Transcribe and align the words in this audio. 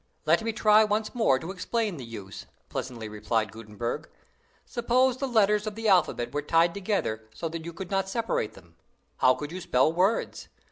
"Let 0.25 0.41
me 0.41 0.51
try 0.51 0.83
once 0.83 1.13
more 1.13 1.37
to 1.37 1.51
explain 1.51 1.97
the 1.97 2.03
use," 2.03 2.47
pleasantly 2.69 3.07
replied 3.07 3.51
Gutenberg. 3.51 4.09
"Suppose 4.65 5.17
the 5.17 5.27
letters 5.27 5.67
of 5.67 5.75
the 5.75 5.87
alphabet 5.87 6.33
were 6.33 6.41
tied 6.41 6.73
together 6.73 7.29
so 7.35 7.47
that 7.49 7.65
you 7.65 7.71
could 7.71 7.91
not 7.91 8.09
separate 8.09 8.53
them, 8.53 8.77
how 9.17 9.35
could 9.35 9.51
you 9.51 9.61
spell 9.61 9.93
words? 9.93 10.47